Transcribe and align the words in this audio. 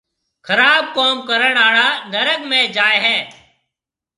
خراب 0.47 0.83
ڪوم 0.95 1.17
ڪرڻ 1.29 1.53
آݪا 1.67 1.87
نرگ 2.11 2.39
۾ 2.51 2.61
جائي 2.75 2.97
هيَ۔ 3.05 3.17